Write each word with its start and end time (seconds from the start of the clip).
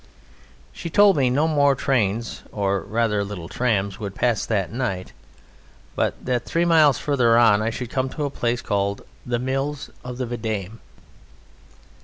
She 0.71 0.89
told 0.89 1.15
me 1.15 1.29
no 1.29 1.47
more 1.47 1.75
trains, 1.75 2.41
or 2.51 2.79
rather 2.81 3.23
little 3.23 3.47
trams, 3.47 3.99
would 3.99 4.15
pass 4.15 4.47
that 4.47 4.71
night, 4.73 5.13
but 5.95 6.15
that 6.25 6.43
three 6.43 6.65
miles 6.65 6.97
further 6.97 7.37
on 7.37 7.61
I 7.61 7.69
should 7.69 7.91
come 7.91 8.09
to 8.17 8.25
a 8.25 8.31
place 8.31 8.63
called 8.63 9.03
"The 9.27 9.37
Mills 9.37 9.91
of 10.03 10.17
the 10.17 10.25
Vidame." 10.25 10.79